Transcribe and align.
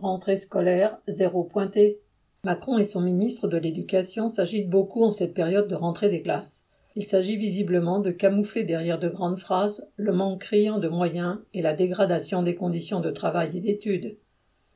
rentrée 0.00 0.36
scolaire, 0.36 0.98
zéro 1.08 1.44
pointé. 1.44 2.00
Macron 2.44 2.78
et 2.78 2.84
son 2.84 3.00
ministre 3.00 3.48
de 3.48 3.56
l'Éducation 3.56 4.28
s'agitent 4.28 4.70
beaucoup 4.70 5.02
en 5.02 5.10
cette 5.10 5.34
période 5.34 5.68
de 5.68 5.74
rentrée 5.74 6.08
des 6.08 6.22
classes. 6.22 6.66
Il 6.94 7.04
s'agit 7.04 7.36
visiblement 7.36 8.00
de 8.00 8.10
camoufler 8.10 8.64
derrière 8.64 8.98
de 8.98 9.08
grandes 9.08 9.38
phrases 9.38 9.86
le 9.96 10.12
manque 10.12 10.40
criant 10.40 10.78
de 10.78 10.88
moyens 10.88 11.38
et 11.52 11.60
la 11.60 11.74
dégradation 11.74 12.42
des 12.42 12.54
conditions 12.54 13.00
de 13.00 13.10
travail 13.10 13.56
et 13.56 13.60
d'études. 13.60 14.16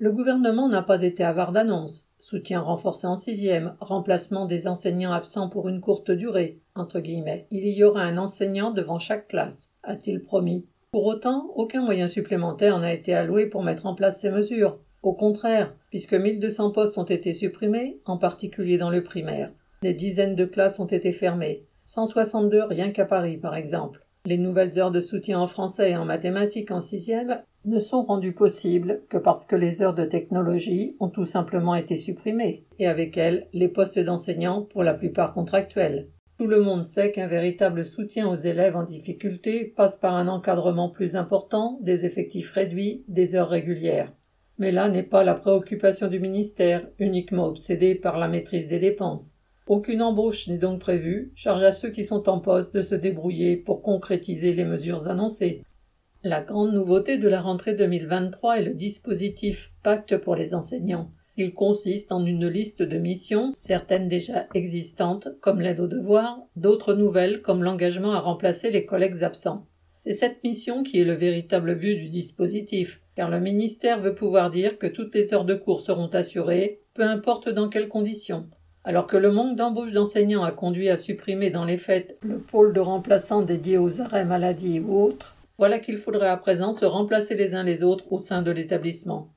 Le 0.02 0.12
gouvernement 0.12 0.68
n'a 0.68 0.82
pas 0.82 1.02
été 1.02 1.24
avare 1.24 1.52
d'annonces. 1.52 2.10
Soutien 2.18 2.60
renforcé 2.60 3.06
en 3.06 3.16
sixième, 3.16 3.74
remplacement 3.80 4.46
des 4.46 4.66
enseignants 4.66 5.12
absents 5.12 5.48
pour 5.48 5.68
une 5.68 5.80
courte 5.80 6.10
durée, 6.10 6.58
entre 6.74 7.00
guillemets. 7.00 7.46
Il 7.50 7.66
y 7.68 7.84
aura 7.84 8.02
un 8.02 8.16
enseignant 8.16 8.70
devant 8.70 8.98
chaque 8.98 9.28
classe, 9.28 9.70
a-t-il 9.82 10.22
promis. 10.22 10.66
Pour 10.90 11.06
autant, 11.06 11.50
aucun 11.54 11.82
moyen 11.82 12.08
supplémentaire 12.08 12.78
n'a 12.78 12.92
été 12.92 13.14
alloué 13.14 13.46
pour 13.46 13.62
mettre 13.62 13.86
en 13.86 13.94
place 13.94 14.20
ces 14.20 14.30
mesures. 14.30 14.78
Au 15.02 15.14
contraire, 15.14 15.74
puisque 15.88 16.14
1200 16.14 16.72
postes 16.72 16.98
ont 16.98 17.04
été 17.04 17.32
supprimés, 17.32 18.00
en 18.04 18.18
particulier 18.18 18.76
dans 18.76 18.90
le 18.90 19.02
primaire. 19.02 19.50
Des 19.82 19.94
dizaines 19.94 20.34
de 20.34 20.44
classes 20.44 20.78
ont 20.78 20.86
été 20.86 21.12
fermées. 21.12 21.64
162 21.86 22.64
rien 22.64 22.90
qu'à 22.90 23.06
Paris, 23.06 23.38
par 23.38 23.56
exemple. 23.56 24.04
Les 24.26 24.36
nouvelles 24.36 24.78
heures 24.78 24.90
de 24.90 25.00
soutien 25.00 25.40
en 25.40 25.46
français 25.46 25.92
et 25.92 25.96
en 25.96 26.04
mathématiques 26.04 26.70
en 26.70 26.82
sixième 26.82 27.40
ne 27.64 27.80
sont 27.80 28.02
rendues 28.02 28.34
possibles 28.34 29.02
que 29.08 29.16
parce 29.16 29.46
que 29.46 29.56
les 29.56 29.80
heures 29.80 29.94
de 29.94 30.04
technologie 30.04 30.96
ont 31.00 31.08
tout 31.08 31.24
simplement 31.24 31.74
été 31.74 31.96
supprimées, 31.96 32.64
et 32.78 32.86
avec 32.86 33.16
elles 33.16 33.48
les 33.54 33.68
postes 33.68 33.98
d'enseignants 33.98 34.62
pour 34.62 34.82
la 34.82 34.94
plupart 34.94 35.32
contractuels. 35.32 36.08
Tout 36.38 36.46
le 36.46 36.60
monde 36.60 36.84
sait 36.84 37.10
qu'un 37.10 37.26
véritable 37.26 37.84
soutien 37.84 38.28
aux 38.28 38.36
élèves 38.36 38.76
en 38.76 38.82
difficulté 38.82 39.72
passe 39.76 39.96
par 39.96 40.14
un 40.14 40.28
encadrement 40.28 40.88
plus 40.88 41.16
important, 41.16 41.78
des 41.82 42.06
effectifs 42.06 42.50
réduits, 42.50 43.04
des 43.08 43.34
heures 43.34 43.50
régulières. 43.50 44.12
Mais 44.60 44.72
là 44.72 44.90
n'est 44.90 45.02
pas 45.02 45.24
la 45.24 45.32
préoccupation 45.32 46.08
du 46.08 46.20
ministère, 46.20 46.86
uniquement 46.98 47.46
obsédé 47.46 47.94
par 47.94 48.18
la 48.18 48.28
maîtrise 48.28 48.66
des 48.66 48.78
dépenses. 48.78 49.36
Aucune 49.66 50.02
embauche 50.02 50.48
n'est 50.48 50.58
donc 50.58 50.80
prévue, 50.80 51.32
charge 51.34 51.62
à 51.62 51.72
ceux 51.72 51.88
qui 51.88 52.04
sont 52.04 52.28
en 52.28 52.40
poste 52.40 52.74
de 52.74 52.82
se 52.82 52.94
débrouiller 52.94 53.56
pour 53.56 53.80
concrétiser 53.80 54.52
les 54.52 54.66
mesures 54.66 55.08
annoncées. 55.08 55.64
La 56.24 56.42
grande 56.42 56.74
nouveauté 56.74 57.16
de 57.16 57.26
la 57.26 57.40
rentrée 57.40 57.72
2023 57.72 58.58
est 58.58 58.64
le 58.64 58.74
dispositif 58.74 59.72
Pacte 59.82 60.18
pour 60.18 60.36
les 60.36 60.52
enseignants. 60.52 61.10
Il 61.38 61.54
consiste 61.54 62.12
en 62.12 62.26
une 62.26 62.46
liste 62.46 62.82
de 62.82 62.98
missions, 62.98 63.48
certaines 63.56 64.08
déjà 64.08 64.46
existantes, 64.52 65.28
comme 65.40 65.62
l'aide 65.62 65.80
aux 65.80 65.88
devoirs, 65.88 66.38
d'autres 66.56 66.92
nouvelles, 66.92 67.40
comme 67.40 67.62
l'engagement 67.62 68.12
à 68.12 68.20
remplacer 68.20 68.70
les 68.70 68.84
collègues 68.84 69.24
absents. 69.24 69.66
C'est 70.00 70.12
cette 70.12 70.44
mission 70.44 70.82
qui 70.82 71.00
est 71.00 71.04
le 71.04 71.14
véritable 71.14 71.76
but 71.76 71.96
du 71.96 72.10
dispositif, 72.10 73.00
car 73.20 73.28
le 73.28 73.38
ministère 73.38 74.00
veut 74.00 74.14
pouvoir 74.14 74.48
dire 74.48 74.78
que 74.78 74.86
toutes 74.86 75.14
les 75.14 75.34
heures 75.34 75.44
de 75.44 75.54
cours 75.54 75.82
seront 75.82 76.06
assurées, 76.06 76.80
peu 76.94 77.02
importe 77.02 77.50
dans 77.50 77.68
quelles 77.68 77.90
conditions. 77.90 78.48
Alors 78.82 79.06
que 79.06 79.18
le 79.18 79.30
manque 79.30 79.56
d'embauche 79.56 79.92
d'enseignants 79.92 80.42
a 80.42 80.52
conduit 80.52 80.88
à 80.88 80.96
supprimer 80.96 81.50
dans 81.50 81.66
les 81.66 81.76
faits 81.76 82.16
le 82.22 82.38
pôle 82.38 82.72
de 82.72 82.80
remplaçants 82.80 83.42
dédié 83.42 83.76
aux 83.76 84.00
arrêts 84.00 84.24
maladie 84.24 84.80
ou 84.80 84.98
autres, 85.02 85.36
voilà 85.58 85.80
qu'il 85.80 85.98
faudrait 85.98 86.30
à 86.30 86.38
présent 86.38 86.72
se 86.72 86.86
remplacer 86.86 87.34
les 87.34 87.54
uns 87.54 87.62
les 87.62 87.82
autres 87.82 88.10
au 88.10 88.18
sein 88.18 88.40
de 88.40 88.52
l'établissement. 88.52 89.28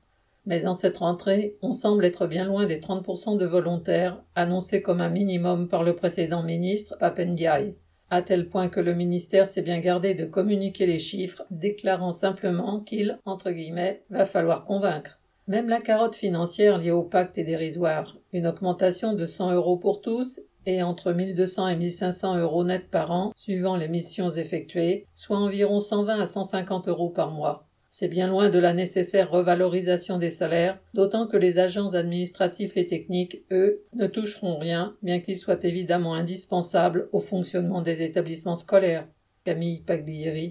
Mais 0.46 0.64
en 0.66 0.72
cette 0.72 0.96
rentrée, 0.96 1.58
on 1.60 1.72
semble 1.72 2.06
être 2.06 2.26
bien 2.26 2.46
loin 2.46 2.64
des 2.64 2.80
30% 2.80 3.36
de 3.36 3.44
volontaires 3.44 4.16
annoncés 4.34 4.80
comme 4.80 5.02
un 5.02 5.10
minimum 5.10 5.68
par 5.68 5.84
le 5.84 5.94
précédent 5.94 6.42
ministre 6.42 6.96
Papendiaï 6.98 7.74
à 8.10 8.22
tel 8.22 8.48
point 8.48 8.68
que 8.68 8.80
le 8.80 8.94
ministère 8.94 9.46
s'est 9.46 9.62
bien 9.62 9.80
gardé 9.80 10.14
de 10.14 10.24
communiquer 10.24 10.86
les 10.86 10.98
chiffres, 10.98 11.44
déclarant 11.50 12.12
simplement 12.12 12.80
qu'il, 12.80 13.18
entre 13.24 13.50
guillemets, 13.50 14.02
va 14.10 14.26
falloir 14.26 14.64
convaincre. 14.64 15.18
Même 15.46 15.68
la 15.68 15.80
carotte 15.80 16.16
financière 16.16 16.78
liée 16.78 16.90
au 16.90 17.02
pacte 17.02 17.36
est 17.36 17.44
dérisoire. 17.44 18.16
Une 18.32 18.46
augmentation 18.46 19.12
de 19.12 19.26
100 19.26 19.52
euros 19.52 19.76
pour 19.76 20.00
tous 20.00 20.40
et 20.66 20.82
entre 20.82 21.12
1200 21.12 21.68
et 21.68 21.76
1500 21.76 22.38
euros 22.38 22.64
net 22.64 22.88
par 22.90 23.10
an, 23.10 23.32
suivant 23.36 23.76
les 23.76 23.88
missions 23.88 24.30
effectuées, 24.30 25.06
soit 25.14 25.36
environ 25.36 25.80
120 25.80 26.20
à 26.20 26.26
150 26.26 26.88
euros 26.88 27.10
par 27.10 27.30
mois. 27.30 27.68
C'est 27.96 28.08
bien 28.08 28.26
loin 28.26 28.50
de 28.50 28.58
la 28.58 28.74
nécessaire 28.74 29.30
revalorisation 29.30 30.18
des 30.18 30.28
salaires, 30.28 30.80
d'autant 30.94 31.28
que 31.28 31.36
les 31.36 31.60
agents 31.60 31.94
administratifs 31.94 32.76
et 32.76 32.88
techniques, 32.88 33.44
eux, 33.52 33.84
ne 33.94 34.08
toucheront 34.08 34.58
rien, 34.58 34.96
bien 35.02 35.20
qu'ils 35.20 35.36
soient 35.36 35.62
évidemment 35.62 36.14
indispensables 36.14 37.08
au 37.12 37.20
fonctionnement 37.20 37.82
des 37.82 38.02
établissements 38.02 38.56
scolaires. 38.56 39.06
Camille 39.44 39.82
Paglieri. 39.82 40.42